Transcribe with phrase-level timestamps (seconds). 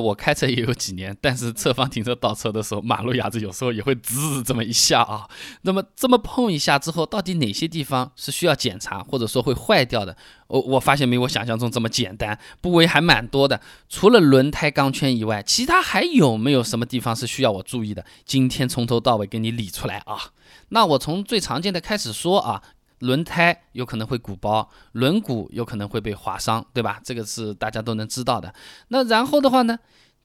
[0.00, 5.28] 我开车也有几年，但是侧方停车倒车的时候，马路牙子有时候也会滋这么一下啊。
[5.62, 10.16] 那么这么碰一下之后，到底哪些地方是需要检查，或者说会坏掉的？
[10.48, 13.60] 我我发现没我想象中这么简单，部位还蛮多的。
[13.88, 18.04] 除了轮胎钢圈以外，其他还有没有什么地方是需要我注意的？
[18.24, 20.32] 今天从头到尾给你理出来啊。
[20.70, 22.62] 那我从最常见的开始说啊。
[23.00, 26.98] 轮胎有可能会鼓包，轮毂有可能会被划伤，对吧？
[27.04, 28.54] 这个是大家都能知道的。
[28.88, 29.78] 那然后的话呢？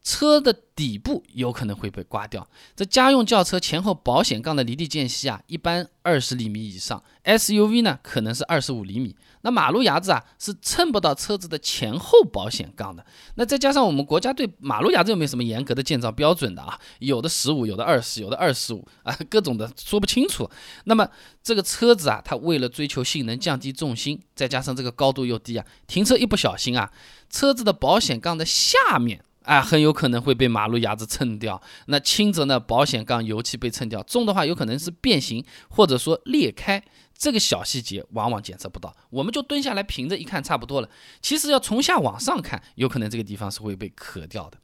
[0.06, 2.48] 车的底部有可能会被刮掉。
[2.76, 9.16] 这家用轿车前后保险杠的离地间隙啊，一般二十厘米以上；SUV 呢，可能是二十五厘米。
[9.42, 13.04] 那马路牙子啊，是蹭不到车子的前后保险杠的。
[13.34, 16.80] 那再加上我们国家对马路牙子有没有什么严格的建造标准的啊？
[17.00, 20.48] 有的十五，有的二十，有的二十五啊，各种的说不清楚。
[20.84, 21.10] 那么
[21.42, 26.92] 这个车子啊，它为了追求性能，降低重心，再加上这个高度又低啊，停车一不小心啊，
[27.28, 29.24] 车子的保险杠的下面。
[29.46, 31.62] 啊，很有可能会被马路牙子蹭掉。
[31.88, 36.84] 那轻则呢，保险杠油漆被蹭掉；重的话，有可能是变形或者说裂开。
[37.18, 40.90] 这个小细节往往检测不到，我们就蹲下来平着一看，差不多了。
[41.22, 44.58] 其实要从下往上看，有可能这个地方是会被磕掉的。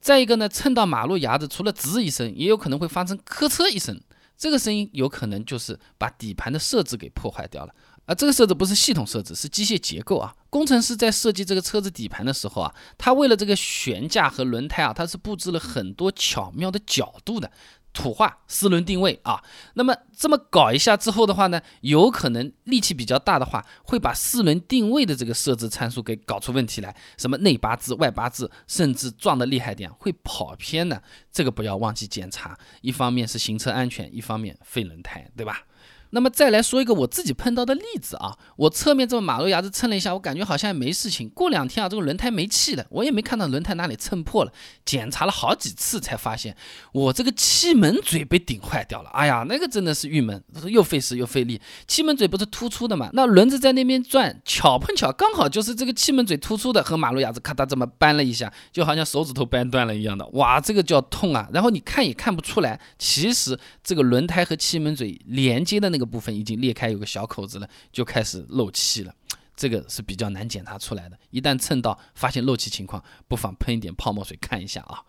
[0.00, 4.00] 再一个呢，蹭到马路牙子，除了吱一声，也有可能会发生咔嚓一声。
[4.38, 7.74] 这个声音有可能就是把底盘的设置给破坏掉了。
[8.06, 10.34] 啊，这个设置不是系统设置，是机械结构啊。
[10.48, 17.50] 工程师在设计这个车子底盘的时候啊，他为了这个悬架和轮胎啊，他是布置了很多巧妙的角度的。
[17.92, 32.58] 土话四轮定位啊，那么这么搞一下之后的话呢，有可能力气比较大的话，会把四轮定位的这个设置参数给搞出问题来，什么内八字、外八字，甚至撞的厉害点会跑偏的，这个不要忘记检查。
[32.82, 35.62] 一方面是行车安全，一方面费轮胎，对吧？
[36.10, 41.28] 那么再来说一个我自己碰到的例子啊，我侧面这么马路牙子蹭了一下，我感觉好像也没事情。
[41.30, 44.52] 过两天啊，这个轮胎没气了，我也没看到轮胎哪里蹭破了，
[44.84, 46.56] 检查了好几次才发现
[46.92, 49.10] 我这个气门嘴被顶坏掉了。
[49.10, 51.60] 哎呀，那个真的是郁闷，又费时又费力。
[51.88, 61.48] 气门嘴不是突出的嘛，那轮子在那边转，巧碰巧刚好就是这个气门嘴突出的和马路牙子咔嗒这么扳了一下，就好像手指头扳断了一样的，哇，这个叫痛啊！
[61.52, 65.95] 然后你看也看不出来，其实这个轮胎和气门嘴连接的那。
[65.96, 69.14] 那个部分已经裂开，有个小口子了，就开始漏气了。
[69.56, 71.18] 这个是比较难检查出来的。
[71.30, 75.00] 一旦蹭到，发现漏气情况，不妨喷一点泡沫水看一下啊。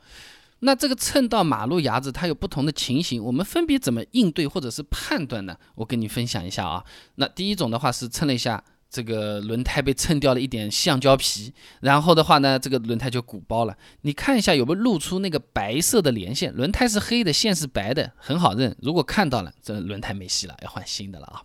[0.59, 5.57] 那这个蹭到马路牙子，它有不同的情形，我们分别怎么应对或者是判断呢？
[5.75, 6.85] 我跟你分享一下啊。
[7.15, 8.63] 那第一种的话是蹭了一下。
[8.89, 13.77] 这个轮胎被蹭掉了一点橡胶皮，然后的话呢，这个轮胎就鼓包了。
[14.01, 16.53] 你看一下有没有露出那个白色的连线？
[16.53, 18.75] 轮胎是黑的，线是白的，很好认。
[18.81, 21.41] 如果看到了，这轮胎没戏了，要换新的了啊。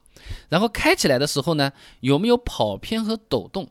[0.48, 3.68] 然后开起来的时候呢，有没有跑偏和抖动？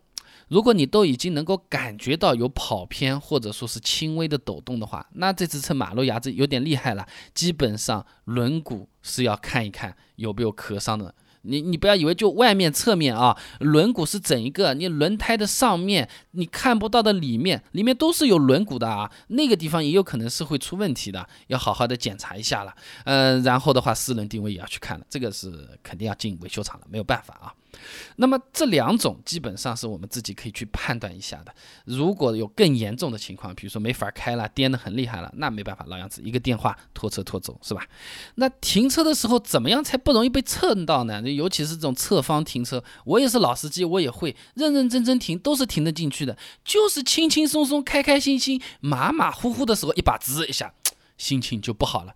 [0.49, 7.07] 如果你都已经能够感觉到有跑偏或者说是轻微的抖动的话，那这次蹭马路牙子有点厉害了。
[7.33, 11.15] 基本上轮毂是要看一看有没有磕伤的。
[11.43, 22.73] 你你不要以为就外面侧面啊，轮毂是整一个，你轮胎的上面你看不到的里面，里面都是有轮毂的啊，那个地方也有可能是会出问题的，要好好的检查一下了。
[23.05, 27.53] 嗯，然后的话，四轮定位也要去看了，这个是肯定要进维修厂了，没有办法啊。
[28.17, 31.53] 那么这两种基本上是我们自己可以去判断一下的。
[31.85, 37.85] 如果有更严重的情况，比如说没法开了，颠得很厉害了，那没办法，老样子，一个电话拖车拖走，是吧？
[38.35, 41.21] 那停车的时候怎么样才不容易被蹭到呢？
[41.21, 50.73] 尤其是这种侧方停车，我也是老司机，我也会认认真真停，都是停得进去的，就是轻轻松松、开开心心、马马虎虎的时候，一把吱一下，
[51.17, 52.15] 心情就不好了。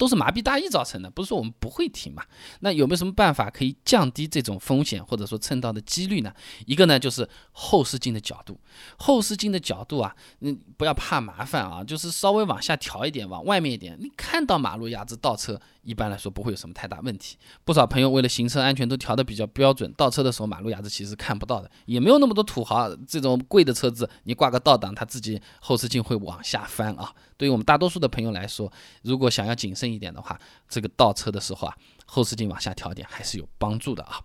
[0.00, 2.24] 都是麻痹大意造成的，不是说我们不会停嘛？
[2.60, 6.32] 那有没有什么办法可以降低这种风险或者说蹭到的几率呢？
[6.64, 8.58] 一个呢就是后视镜的角度，
[8.96, 15.60] 后视镜的角度啊，嗯不要怕麻烦啊，就是稍微往下调一点，往外面一点，你看到马路牙子倒车。
[15.82, 17.36] 一般来说不会有什么太大问题。
[17.64, 27.12] 不少朋友为了行车安全都调的比较标准，倒车的时候马路牙子其实看不到的，也没有那么多土豪这种贵的车子，你挂个倒档，它自己后视镜会往下翻啊。
[27.36, 28.70] 对于我们大多数的朋友来说，
[29.02, 30.38] 如果想要谨慎一点的话，
[30.68, 31.74] 这个倒车的时候啊，
[32.04, 34.20] 后视镜往下调点还是有帮助的啊。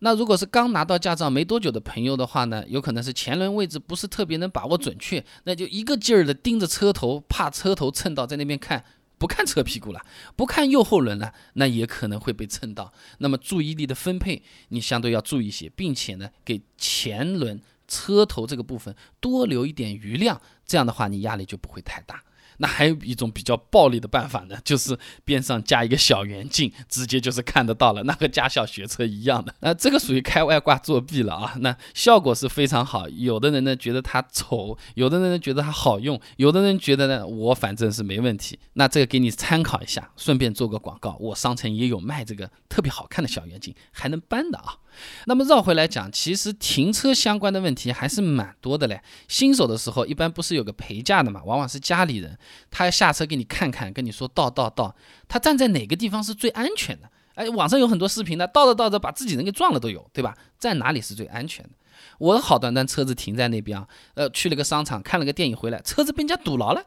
[0.00, 8.84] 那如果是刚拿到驾照没多久的朋友的话呢，有可能是前轮位置不是特别能把握准确，那就一个劲儿的盯着车头，怕车头蹭到，在那边看。
[9.18, 10.00] 不看车屁股了，
[10.36, 12.92] 不看右后轮了，那也可能会被蹭到。
[13.18, 22.22] 那么注意力的分配，你相对要注意一些，并且呢，给前轮车头这个部分多留一点余量，这样的话你压力就不会太大。
[22.58, 29.54] 那还有一种比较暴力的办法呢，就是边上加一个小圆镜，直接就是看得到了，那和驾校学车一样的。
[29.60, 31.54] 那这个属于开外挂作弊了啊！
[31.60, 38.58] 那效果是非常好，有的人呢觉得它丑，有的人呢觉得它好用，有的人觉得呢我反正是没问题。
[38.74, 44.78] 那这个给你参考一下，顺便做个广告，我商城也有卖这个特别好看的小圆镜，还能搬的啊。
[45.26, 49.00] 那么绕回来讲，其实停车相关的问题还是蛮多的嘞。
[49.28, 52.38] 新手的时候一般不是有个陪驾的嘛，往往是家里人，
[52.70, 54.94] 他要下车给你看看，跟你说倒倒倒，
[55.28, 57.10] 他站在哪个地方是最安全的？
[57.34, 60.36] 哎，网上有很多视频呢，倒着倒着把自己人给撞了都有，对吧？
[60.58, 61.70] 在哪里是最安全的？
[62.18, 66.84] 我好端端车子停在那边啊，呃，去了个商场看了个电影回来，车子被人家堵牢了，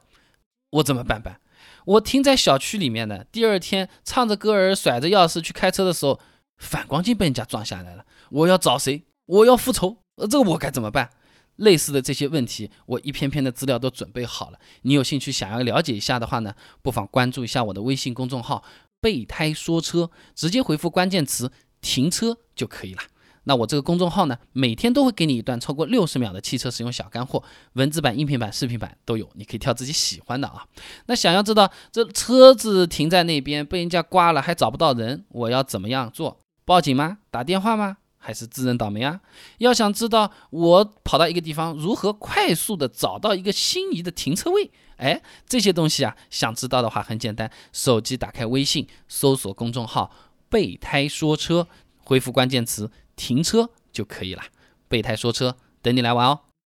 [0.72, 1.40] 我怎么办办？
[1.86, 6.20] 我停在小区里面的，第二天唱着歌儿甩着钥匙去开车的时候。
[6.62, 9.04] 反光镜被人家撞下来了，我要找谁？
[9.26, 11.10] 我要复仇，呃，这个我该怎么办？
[11.56, 14.60] 类似的这些问题，我一篇篇的资料都准备好了。
[14.84, 18.64] 你有兴趣想要了解一下的话呢，不妨关注一下我的微信公众号
[19.02, 23.02] “备胎说车”，直接回复关键词“停车”就可以了。
[23.46, 27.44] 那我这个公众号呢，每天都会给你一段超过六十秒的汽车使用小干货，
[27.74, 30.66] 文字版、音频版、视频版都有，你可以挑自己喜欢的啊。
[31.08, 36.41] 那想要知道这车子停在那边被人家刮了还找不到人，我要怎么样做？
[36.66, 37.20] 报警吗？
[37.30, 37.98] 打电话吗？
[38.24, 39.20] 还是自认倒霉啊？
[39.58, 50.12] 要想知道我跑到一个地方如何快速的找到一个心仪的停车位，哎，这些东西啊，想知道的话很简单，手机打开微信，搜索公众号
[50.50, 51.68] “备胎说车”，
[52.06, 54.44] 回复关键词“停车”就可以了。
[54.88, 56.42] 备胎说车，等你来玩哦。